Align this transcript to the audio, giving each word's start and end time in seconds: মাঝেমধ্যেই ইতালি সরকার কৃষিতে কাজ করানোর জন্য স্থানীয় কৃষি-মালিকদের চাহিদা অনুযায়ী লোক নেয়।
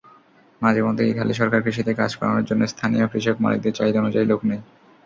মাঝেমধ্যেই 0.61 1.11
ইতালি 1.11 1.33
সরকার 1.33 1.59
কৃষিতে 1.61 1.91
কাজ 1.93 2.11
করানোর 2.15 2.47
জন্য 2.49 2.61
স্থানীয় 2.67 3.05
কৃষি-মালিকদের 3.07 3.75
চাহিদা 3.75 3.99
অনুযায়ী 3.99 4.25
লোক 4.25 4.41
নেয়। 4.45 4.63